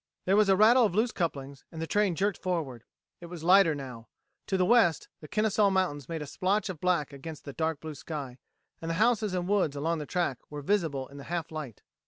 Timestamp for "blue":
7.79-7.93